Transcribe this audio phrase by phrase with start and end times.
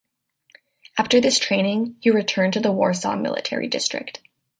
[0.97, 4.19] After this training, he returned to the Warsaw Military District.